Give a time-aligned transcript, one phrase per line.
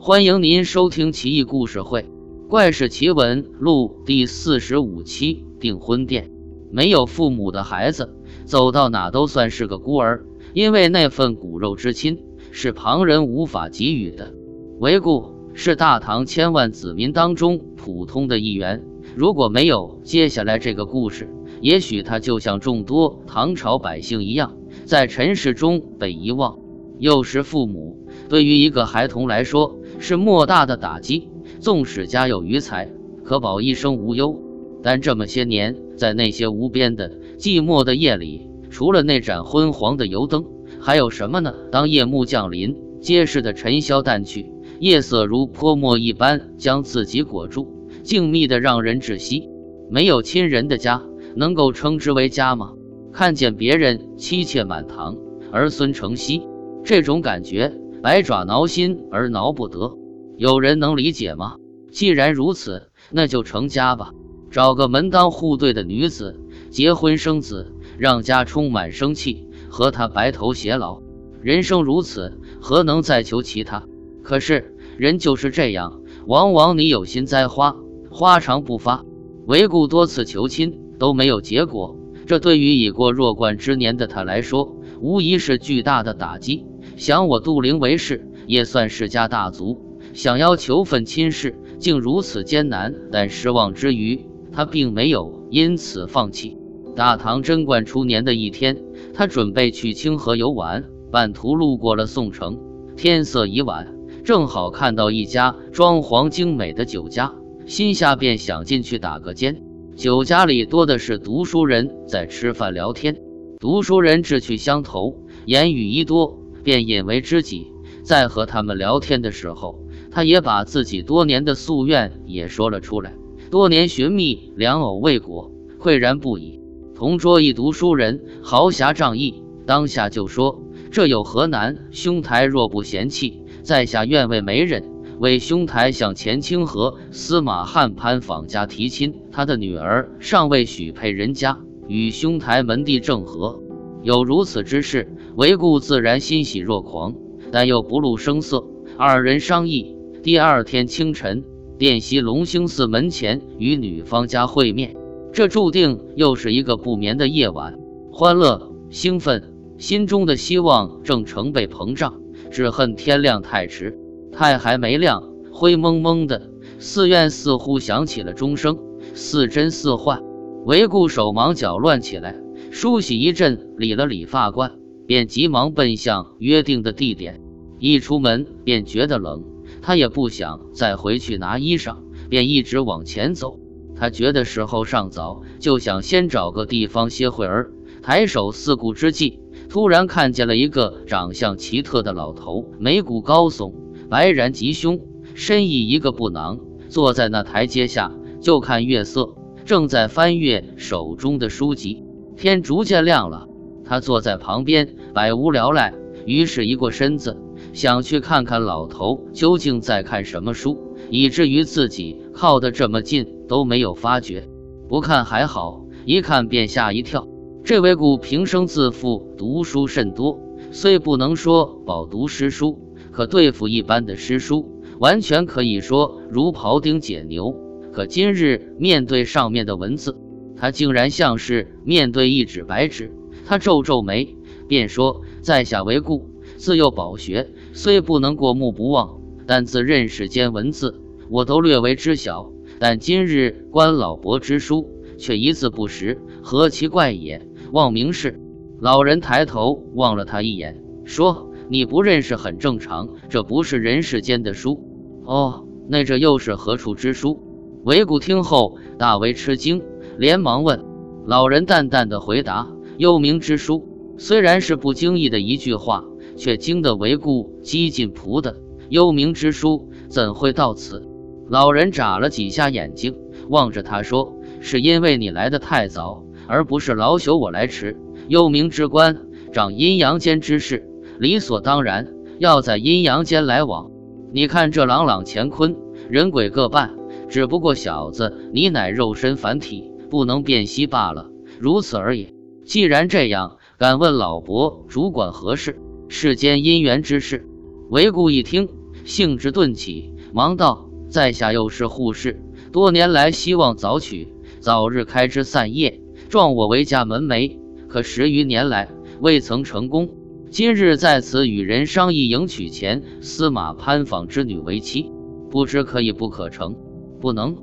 [0.00, 2.02] 欢迎您收听《奇异故事会·
[2.48, 6.32] 怪事奇闻录》第四十五期订婚店。
[6.72, 8.12] 没有父母的孩子，
[8.44, 12.18] 走到哪都算是个孤儿，因为那份骨肉之亲
[12.50, 14.34] 是旁人无法给予的。
[14.80, 18.84] 韦固是大唐千万子民当中普通的一员，
[19.14, 26.58] 如果没有接下来这个故事，也许他就像众多唐朝百姓一样，在尘世中被遗忘。
[27.00, 31.28] 幼时父母对于一个孩童来说，是莫大的打击。
[31.60, 32.90] 纵使家有余财，
[33.22, 34.40] 可保一生无忧，
[34.82, 40.44] 但这么些年，在那些无边的寂寞的夜里，除了那盏昏黄的油灯，
[40.80, 41.54] 还有什么呢？
[41.70, 49.48] 当夜幕降临，街市的尘嚣淡去，夜色如泼墨一般将自己裹住，静谧的让人窒息。
[49.90, 51.02] 没有亲人的家，
[51.36, 52.72] 能够称之为家吗？
[53.12, 55.16] 看见别人妻妾满堂，
[55.52, 56.42] 儿孙成溪，
[56.82, 57.72] 这种感觉。
[58.04, 59.96] 百爪挠心而挠不得，
[60.36, 61.56] 有人能理解吗？
[61.90, 64.10] 既然如此，那就成家吧，
[64.50, 66.38] 找个门当户对的女子，
[66.68, 71.00] 结婚生子，让家充满生气，和他白头偕老。
[71.40, 73.84] 人生如此，何能再求其他？
[74.22, 77.74] 可是人就是这样，往往你有心栽花，
[78.10, 79.02] 花常不发。
[79.46, 86.66] 韦固多次求亲都没有结果，这对于已过弱冠之年的他来说，无疑是巨大的打击。
[86.96, 92.94] 想我杜陵为氏，也算世家大族，想要求份亲事，竟如此艰难。
[93.10, 96.56] 但失望之余，他并没有因此放弃。
[96.94, 98.80] 大唐贞观初年的一天，
[99.12, 102.58] 他准备去清河游玩，半途路过了宋城，
[102.96, 107.34] 天色已晚，正好看到一家装潢精美的酒家，
[107.66, 109.60] 心下便想进去打个尖。
[109.96, 113.16] 酒家里多的是读书人在吃饭聊天，
[113.58, 116.43] 读书人志趣相投，言语一多。
[116.64, 117.70] 便引为知己，
[118.02, 119.78] 在和他们聊天的时候，
[120.10, 123.14] 他也把自己多年的夙愿也说了出来。
[123.50, 126.58] 多年寻觅良偶未果，喟然不已。
[126.96, 131.76] 同桌一读书人豪侠仗义，当下就说：“这有何难？
[131.90, 134.82] 兄台若不嫌弃，在下愿为媒人，
[135.18, 139.14] 为兄台向前清河司马汉潘访家提亲。
[139.30, 141.58] 他的女儿尚未许配人家，
[141.88, 143.60] 与兄台门第正合。
[144.02, 147.14] 有如此之事。”韦固自然欣喜若狂，
[147.50, 148.64] 但又不露声色。
[148.96, 151.42] 二人商议，第二天清晨
[151.76, 154.94] 殿西龙兴寺门前与女方家会面。
[155.32, 157.76] 这注定又是一个不眠的夜晚，
[158.12, 162.20] 欢乐、兴奋，心中的希望正成倍膨胀。
[162.52, 163.98] 只恨天亮太迟，
[164.30, 168.78] 太还没亮，灰蒙蒙的，寺院似乎响起了钟声，
[169.14, 170.22] 似真似幻。
[170.64, 172.40] 韦固手忙脚乱起来，
[172.70, 174.70] 梳洗一阵，理了理发冠。
[175.06, 177.40] 便急忙奔向约定的地点，
[177.78, 179.44] 一出门便觉得冷，
[179.82, 181.96] 他也不想再回去拿衣裳，
[182.28, 183.58] 便一直往前走。
[183.96, 187.70] 他觉得时候尚早，就想先找个地方歇会儿。
[188.02, 189.38] 抬手四顾之际，
[189.68, 193.72] 突然看见了一个长相奇特的老头，眉骨高耸，
[194.10, 195.00] 白髯及胸，
[195.34, 199.34] 身倚一个布囊，坐在那台阶下，就看月色，
[199.64, 202.02] 正在翻阅手中的书籍。
[202.36, 203.48] 天逐渐亮了。
[203.84, 205.94] 他坐在旁边，百无聊赖，
[206.26, 207.36] 于是一过身子，
[207.72, 214.48] 想去看看老头究竟在看什么书，以至于自己靠得这么近都没有发觉。
[214.88, 217.28] 不看还好，一看便吓一跳。
[217.62, 220.38] 这位故平生自负，读书甚多，
[220.70, 222.78] 虽不能说饱读诗书，
[223.10, 227.54] 可对付一般的诗书，完全可以说如庖丁解牛。
[227.92, 230.16] 可今日面对上面的文字，
[230.56, 233.12] 他竟然像是面对一纸白纸。
[233.44, 242.50] 他皱皱眉，便说：“在下为故，自幼饱学，虽不能过目不忘，但自认识间文字，我都略为知晓。
[242.78, 247.46] 但今日观老伯之书，却一字不识，何其怪也！
[247.72, 248.40] 望明示。”
[248.80, 254.82] 老人抬头望了他一眼，说：“你不认识很正常，这不是人世间的书。
[255.24, 257.40] 哦，那这又是何处之书？”
[257.84, 259.82] 韦固听后大为吃惊，
[260.18, 260.84] 连忙问。
[261.26, 262.68] 老人淡淡的回答。
[262.96, 266.04] 幽冥之书虽然是不经意的一句话，
[266.36, 268.56] 却惊得韦固几近仆的。
[268.88, 271.08] 幽冥之书怎会到此？
[271.48, 273.16] 老人眨了几下眼睛，
[273.48, 277.96] 望着他说：“是因为你来的太早，而不是老朽我来迟。
[278.28, 279.18] 幽冥之官
[279.52, 280.88] 掌阴阳间之事，
[281.18, 283.90] 理所当然要在阴阳间来往。
[284.32, 285.76] 你看这朗朗乾坤，
[286.08, 286.94] 人鬼各半，
[287.28, 292.28] 只不过小子你乃肉身凡体，不能辨析罢了，如此而已。”
[292.64, 295.78] 既然这样，敢问老伯主管何事？
[296.08, 297.46] 世间姻缘之事。
[297.90, 298.68] 韦固一听，
[299.04, 302.40] 兴致顿起，忙道：“在下又是护士，
[302.72, 306.00] 多年来希望早娶，早日开枝散叶，
[306.30, 307.58] 壮我为家门楣。
[307.86, 308.88] 可十余年来
[309.20, 310.08] 未曾成功，
[310.50, 315.10] 今日在此与人商议迎娶前司马潘坊之女为妻，
[315.50, 316.74] 不知可以不可成？
[317.20, 317.56] 不能。”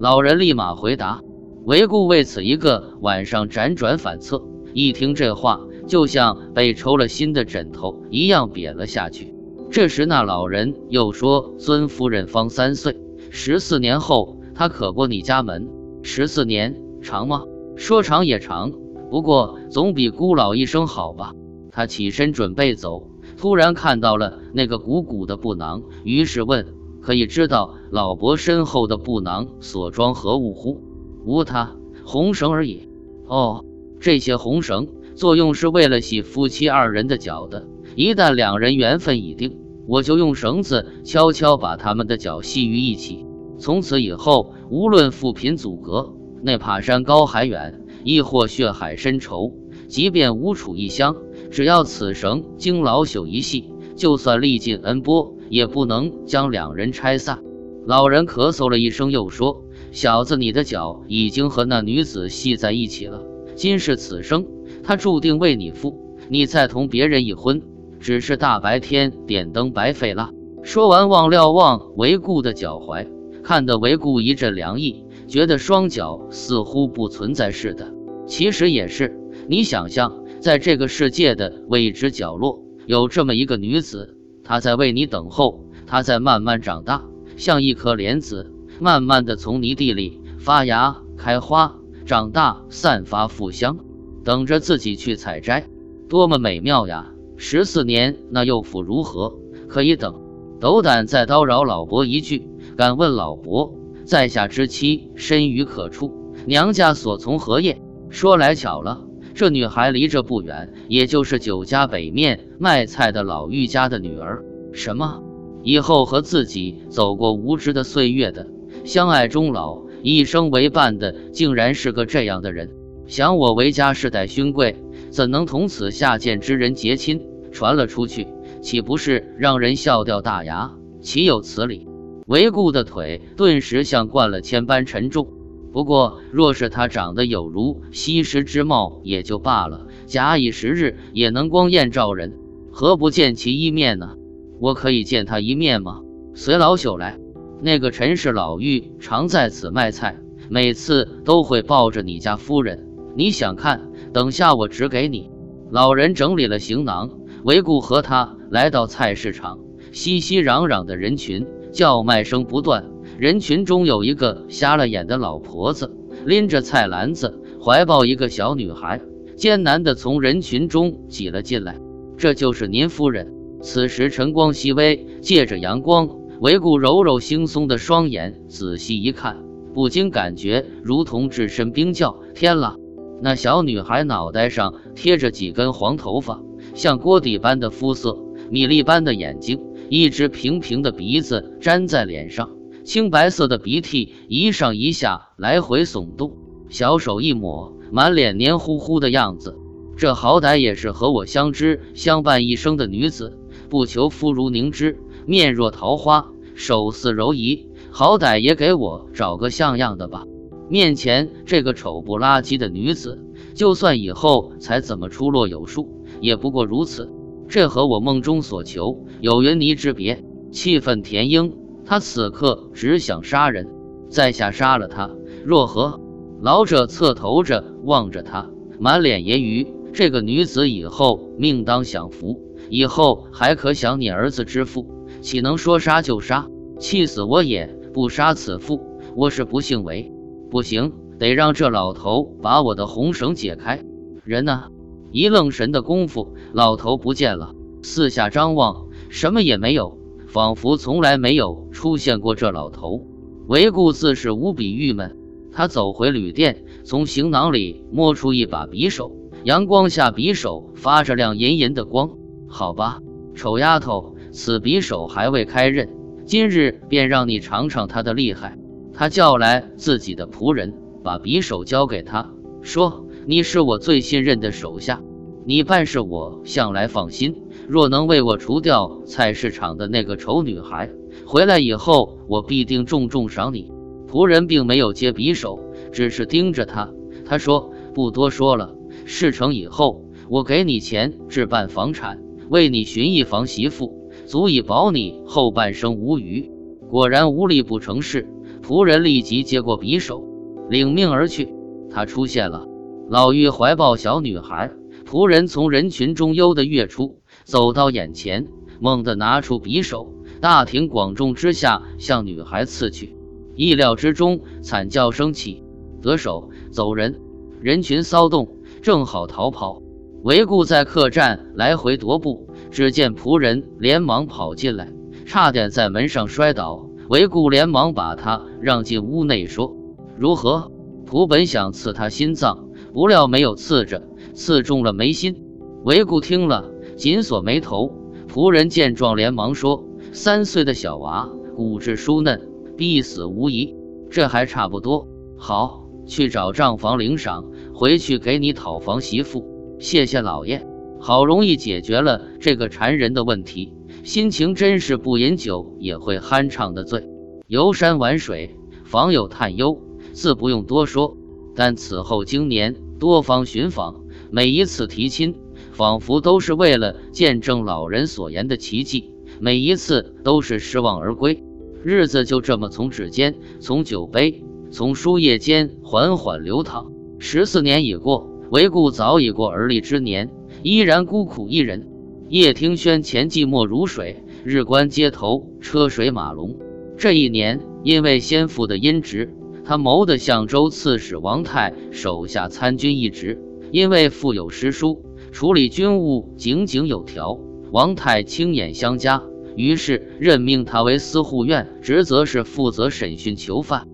[0.00, 1.20] 老人立马回答。
[1.68, 4.42] 韦固为此一个晚上辗转反侧，
[4.72, 9.34] 一听这话，就像被抽了心的枕头一样瘪了下去。
[9.70, 12.96] 这时，那老人又说：“尊夫人方三岁，
[13.28, 15.68] 十四年后她可过你家门。
[16.02, 17.44] 十四年长吗？
[17.76, 18.72] 说长也长，
[19.10, 21.32] 不过总比孤老一生好吧。”
[21.70, 26.66] 他起身准备走，突然看到了那个鼓鼓的布囊，于是问
[27.02, 30.80] ：“可以知道老伯身后的布囊所装何物乎？”
[31.28, 31.76] 无他，
[32.06, 32.88] 红绳而已。
[33.26, 33.62] 哦，
[34.00, 37.68] 这些红绳作用是为了系夫妻二人的脚的。
[37.96, 43.26] 一旦两人缘分已定，我就用绳子悄悄把他们的脚系于一起。
[43.58, 49.52] 从此以后，无论富贫阻隔，那怕山高海远，亦或血海深仇，
[49.86, 51.14] 即便无处异乡，
[51.50, 57.42] 只要此绳经老朽一系，就算历尽恩波，也不能将两人拆散。
[57.84, 59.64] 老人咳嗽了一声，又说。
[59.90, 63.22] 小子，你的脚已经和那女子系在一起了。
[63.54, 64.46] 今世此生，
[64.82, 66.16] 她注定为你负。
[66.28, 67.62] 你再同别人一婚，
[67.98, 70.30] 只是大白天点灯白费了。
[70.62, 73.08] 说完，望了望维固的脚踝，
[73.42, 77.94] 看得维固一阵凉意，觉得双脚似乎不存在似的。
[78.26, 79.18] 其实也是，
[79.48, 87.06] 你想象，在这个世界的未知角落，有这么一个女子，她在为你等候，她在慢慢长大，
[87.38, 88.52] 像一颗莲子。
[88.80, 91.76] 慢慢的从泥地里发芽、开花、
[92.06, 93.78] 长大，散发馥香，
[94.24, 95.66] 等着自己去采摘，
[96.08, 97.12] 多么美妙呀！
[97.36, 99.38] 十四年，那又复如何？
[99.68, 100.20] 可以等。
[100.60, 106.32] 斗胆再叨扰老伯一句，敢问老伯，在下之妻身于何处？
[106.46, 107.80] 娘家所从何业？
[108.10, 114.44] 说来巧了，这女孩离这不远，也就是酒家北面卖菜的老玉家的女儿。
[114.72, 115.22] 什么？
[115.62, 118.46] 以后和自己走过无知的岁月的？
[118.84, 122.70] 相爱终老，一生为伴的，竟然是个这样的人。
[123.06, 124.76] 想我韦家世代勋贵，
[125.10, 127.22] 怎能同此下贱之人结亲？
[127.50, 128.26] 传了出去，
[128.60, 130.72] 岂不是让人笑掉大牙？
[131.00, 131.88] 岂有此理！
[132.26, 135.28] 韦固的腿顿时像灌了铅般沉重。
[135.72, 139.86] 不过，若是他长得有如西施之貌，也就罢了。
[140.06, 142.34] 假以时日，也能光艳照人，
[142.70, 144.16] 何不见其一面呢？
[144.60, 146.00] 我可以见他一面吗？
[146.34, 147.18] 随老朽来。
[147.60, 150.16] 那个陈氏老妪常在此卖菜，
[150.48, 152.86] 每次都会抱着你家夫人。
[153.16, 153.90] 你想看？
[154.12, 155.30] 等下我指给你。
[155.70, 157.10] 老人整理了行囊，
[157.44, 159.58] 维固和他来到菜市场，
[159.92, 162.84] 熙熙攘攘的人群，叫卖声不断。
[163.18, 165.94] 人群中有一个瞎了眼的老婆子，
[166.24, 169.00] 拎着菜篮子，怀抱一个小女孩，
[169.36, 171.78] 艰难地从人群中挤了进来。
[172.16, 173.34] 这就是您夫人。
[173.60, 176.08] 此时晨光熹微，借着阳光。
[176.40, 179.42] 维固柔柔惺忪的双眼，仔细一看，
[179.74, 182.16] 不禁感觉如同置身冰窖。
[182.32, 182.76] 天啦！
[183.20, 186.40] 那小女孩脑袋上贴着几根黄头发，
[186.74, 188.16] 像锅底般的肤色，
[188.50, 189.58] 米粒般的眼睛，
[189.90, 192.50] 一只平平的鼻子粘在脸上，
[192.84, 196.36] 青白色的鼻涕一上一下来回耸动，
[196.68, 199.56] 小手一抹，满脸黏糊糊的样子。
[199.96, 203.36] 这好歹也是和我相知相伴一生的女子，
[203.68, 205.00] 不求肤如凝脂。
[205.28, 210.24] 面若桃花，手似柔夷，好歹也给我找个像样的吧。
[210.70, 217.12] 面前这个丑不拉几的女子，就算以后才怎么出落有数，也不过如此。
[217.46, 220.24] 这和我梦中所求有云泥之别。
[220.50, 221.54] 气愤田英，
[221.84, 223.68] 他此刻只想杀人，
[224.08, 225.10] 在下杀了他，
[225.44, 226.00] 若何？
[226.40, 228.48] 老者侧头着望着他，
[228.80, 229.66] 满脸揶揄。
[229.92, 234.86] 这个女子以后命当享福，以后还可享你儿子之福。
[235.20, 236.48] 岂能说杀就杀？
[236.78, 238.80] 气死我也不杀此妇！
[239.16, 240.12] 我是不姓韦，
[240.48, 243.82] 不行，得让这老头把我的红绳解开。
[244.24, 244.64] 人呢？
[245.10, 247.54] 一愣神的功夫，老头不见了。
[247.82, 249.98] 四下张望，什么也没有，
[250.28, 253.04] 仿佛从来没有出现过这老头。
[253.48, 255.16] 韦固自是无比郁闷。
[255.50, 262.10] 他走回旅店，从行囊里摸出一把匕首，阳光下匕首发着亮银银的光。
[262.46, 263.00] 好吧，
[263.34, 264.14] 丑丫头。
[264.38, 265.88] 此匕首还未开刃，
[266.24, 268.56] 今日便让你尝尝它的厉害。
[268.94, 272.30] 他叫来自己的仆人，把匕首交给他，
[272.62, 275.02] 说：“你是我最信任的手下，
[275.44, 277.34] 你办事我向来放心。
[277.66, 280.88] 若能为我除掉菜市场的那个丑女孩，
[281.26, 283.72] 回来以后我必定重重赏你。”
[284.08, 285.58] 仆人并没有接匕首，
[285.90, 286.88] 只是盯着他。
[287.26, 288.72] 他说：“不多说了，
[289.04, 293.97] 事成以后，我给你钱置办房产，为你寻一房媳妇，
[294.28, 296.52] 足以保你后半生无虞。”
[296.90, 298.28] 果然无力不成事，
[298.62, 300.22] 仆人立即接过匕首，
[300.68, 301.52] 领命而去。
[301.90, 302.66] 他出现了，
[303.08, 304.70] 老妪怀抱小女孩，
[305.06, 308.46] 仆人从人群中悠地跃出，走到眼前，
[308.80, 313.16] 猛地拿出匕首，大庭广众之下向女孩刺去。
[313.54, 315.62] 意料之中，惨叫声起，
[316.00, 317.20] 得手走人，
[317.60, 318.48] 人群骚动，
[318.82, 319.82] 正好逃跑。
[320.22, 324.92] 韦固在客栈来回踱步，只见仆人连忙跑进来，
[325.26, 326.88] 差点在门上摔倒。
[327.08, 329.74] 韦固连忙把他让进屋内，说
[330.18, 330.70] ：“如何？”
[331.08, 334.02] 仆本想刺他心脏，不料没有刺着，
[334.34, 335.42] 刺中了眉心。
[335.84, 337.92] 韦固听了，紧锁眉头。
[338.28, 342.46] 仆人见状，连忙说：“三岁的小娃，骨质疏嫩。”
[342.76, 343.74] 必死无疑，
[344.08, 345.08] 这还差不多。
[345.36, 349.44] 好，去找账房领赏，回去给你讨房媳妇。
[349.80, 350.64] 谢谢老爷，
[351.00, 353.72] 好容易解决了这个缠人的问题，
[354.04, 357.08] 心情真是不饮酒也会酣畅的醉。
[357.46, 359.80] 游山玩水，访友探幽，
[360.12, 361.16] 自不用多说。
[361.54, 365.34] 但此后经年多方寻访，每一次提亲，
[365.72, 371.42] 仿佛都是为了见证老人所言的奇迹，每一次都是失望而归。
[371.82, 376.92] 日子就这么从指尖，从酒杯，从书页间缓缓流淌。
[377.18, 380.30] 十四年已过，韦固早已过而立之年，
[380.62, 381.88] 依然孤苦一人。
[382.28, 386.56] 叶听轩前寂寞如水，日观街头车水马龙。
[386.96, 389.32] 这一年，因为先父的阴职，
[389.64, 393.40] 他谋得相州刺史王泰手下参军一职。
[393.70, 397.38] 因为腹有诗书，处理军务井井有条，
[397.70, 399.22] 王泰亲眼相加。
[399.56, 403.88] 于是任命他为司护院，职责是负责审讯囚犯。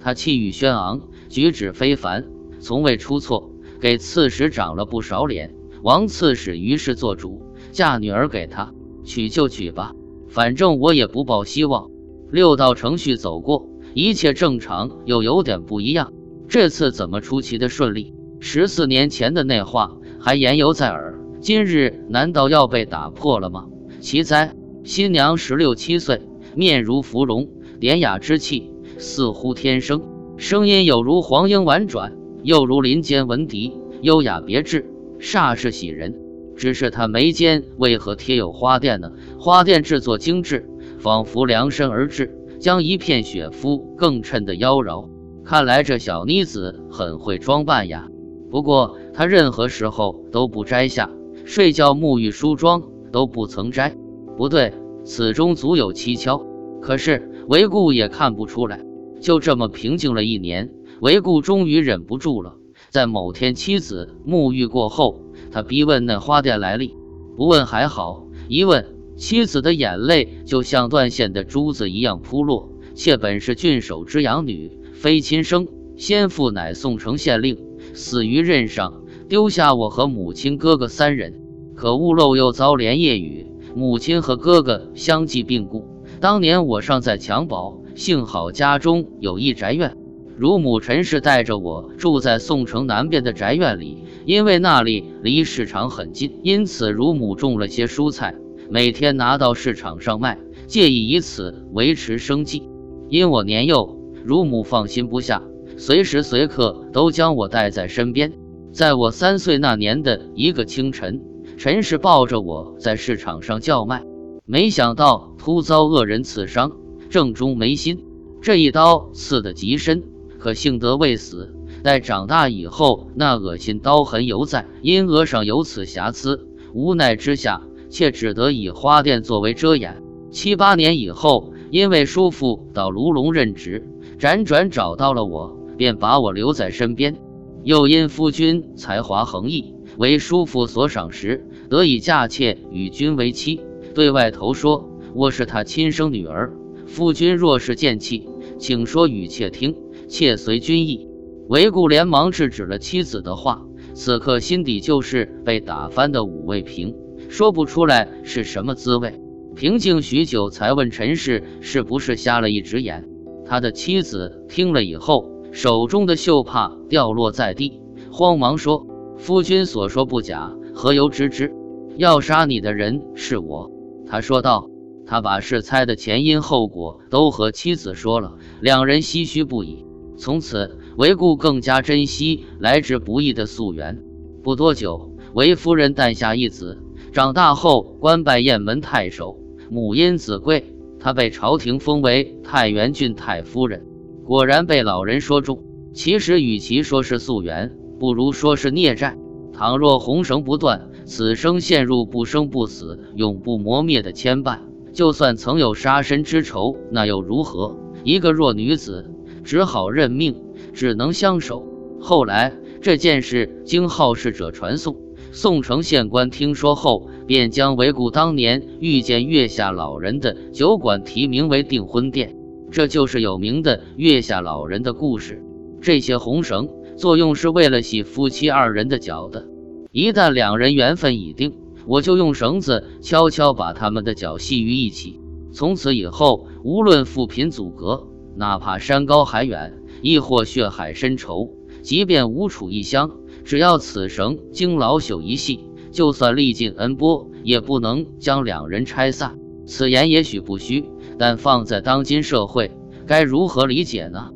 [0.00, 2.26] 他气宇轩昂，举止非凡，
[2.60, 3.50] 从未出错，
[3.84, 5.54] 给刺史长了不少脸。
[5.82, 8.72] 王刺史于是做主，嫁女儿给他，
[9.04, 9.92] 娶就娶吧，
[10.26, 11.90] 反正我也不抱希望。
[12.30, 16.14] 六道程序走过，一切正常，又有点不一样。
[16.48, 18.14] 这次怎么出奇的顺利？
[18.40, 23.66] 十四年前的那话还言犹在耳，今日难道要被打破了吗？
[24.00, 24.56] 奇哉！
[24.82, 26.22] 新娘十六七岁，
[26.54, 27.50] 面如芙蓉，
[27.80, 30.00] 典雅之气似乎天生，
[30.38, 33.72] 声音有如黄莺婉转，又如林间闻笛，
[34.02, 36.14] 优雅别致，煞是喜人。
[36.54, 39.10] 只是她眉间为何贴有花钿呢？
[39.40, 45.08] 花钿制作精致，仿佛量身而制，将一片雪肤更衬得妖娆。
[45.42, 48.08] 看来这小妮子很会装扮呀。
[48.50, 51.10] 不过她任何时候都不摘下，
[51.44, 52.82] 睡觉、沐浴、梳妆。
[53.12, 53.94] 都不曾摘，
[54.36, 54.72] 不对，
[55.04, 56.44] 此中足有蹊跷。
[56.82, 58.84] 可是韦固也看不出来。
[59.20, 60.68] 就这么平静了一年，
[61.04, 62.54] 韦固终于忍不住了。
[62.88, 65.20] 在某天妻子沐浴过后，
[65.50, 66.96] 他逼问那花店来历。
[67.36, 72.70] 不问还好，一问，妻子的眼泪就像断线的珠子一样扑落。
[72.94, 77.58] 妾本是郡守之养女，非亲生，先父乃宋城县令，
[77.92, 81.38] 死于任上，丢下我和母亲、哥哥三人。
[81.74, 83.46] 可屋漏又遭连夜雨，
[83.76, 85.84] 母亲和哥哥相继病故。
[86.18, 89.98] 当年我尚在襁褓，幸好家中有一宅院，
[90.36, 98.34] 乳母陈氏带着我住在宋城南边的宅院里，因为那里离市场很近，因此乳母种了些蔬菜，
[98.68, 102.68] 每天拿到市场上卖，借以以此维持生计。
[103.08, 105.42] 因我年幼，乳母放心不下，
[105.76, 108.32] 随时随刻都将我带在身边。
[108.72, 111.22] 在我三岁那年的一个清晨。
[111.56, 114.02] 陈氏抱着我在市场上叫卖，
[114.44, 116.72] 没想到突遭恶人刺伤，
[117.08, 118.02] 正中眉心。
[118.42, 120.02] 这一刀刺得极深，
[120.44, 121.54] 可幸得未死。
[121.82, 130.02] 待长大以后，那恶心刀痕犹在，因额上有此瑕疵，无奈之下，却只得以花钿作为遮掩。
[130.30, 137.16] 七八年以后，因为叔父到卢龙任职，辗转找到了我，便把我留在身边。
[137.62, 139.72] 又因夫君才华横溢。
[139.96, 143.62] 为叔父所赏识，得以嫁妾与君为妻。
[143.94, 146.52] 对外头说我是他亲生女儿。
[146.86, 149.74] 夫君若是见气，请说与妾听，
[150.08, 151.08] 妾随君意。
[151.48, 156.96] 韦固连忙制止了妻子的话，此刻心底就是被打翻的五味瓶，
[157.28, 159.20] 说不出来是什么滋味。
[159.54, 163.08] 平静许久，才问陈氏是不是瞎了一只眼。
[163.46, 167.80] 他的妻子听了以后，手中的绣帕掉落在地，
[168.10, 168.86] 慌忙说。
[169.16, 171.54] 夫君所说不假，何由知之？
[171.96, 173.70] 要杀你的人是我。”
[174.08, 174.70] 他说道。
[175.06, 179.84] 他把事猜的前因后果都和妻子说了，两人唏嘘不已。
[180.16, 184.02] 从此，韦固更加珍惜来之不易的素媛。
[184.42, 186.78] 不多久，韦夫人诞下一子，
[187.12, 189.38] 长大后官拜雁门太守，
[189.70, 190.64] 母因子贵。
[191.00, 193.84] 他被朝廷封为太原郡太夫人。
[194.24, 195.62] 果然被老人说中。
[195.92, 199.16] 其实，与其说是素媛，不如说是孽债。
[199.52, 204.58] 倘若红绳不断，此生陷入不生不死、永不磨灭的牵绊。
[204.92, 207.78] 就算曾有杀身之仇，那又如何？
[208.02, 209.10] 一个弱女子，
[209.44, 210.34] 只好认命，
[210.72, 211.64] 只能相守。
[212.00, 214.96] 后来这件事经好事者传颂，
[215.30, 222.36] 宋城县官听说后，便将韦固当年遇见月下老人的酒馆题名为订婚殿，
[222.70, 225.42] 这就是有名的月下老人的故事。
[225.80, 229.46] 这些红绳作用是为了系夫妻二人的脚的，
[229.92, 231.54] 一旦两人缘分已定。
[231.86, 235.20] 我就用绳子悄悄把他们的脚系于一起，
[235.52, 241.50] 从此以后，无论富贫阻隔，哪怕山高海远，亦或血海深仇，
[241.82, 243.10] 即便无处异乡，
[243.44, 245.60] 只要此绳经老朽一系，
[245.90, 249.38] 就算历尽恩波，也不能将两人拆散。
[249.66, 250.84] 此言也许不虚，
[251.18, 252.70] 但放在当今社会，
[253.06, 254.30] 该如何理解呢？